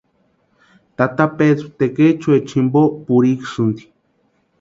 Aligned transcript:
Tata 1.01 1.25
Pedru 1.41 1.67
tekechuecha 1.83 2.47
jimpo 2.55 2.81
purhikusïnti. 3.05 3.83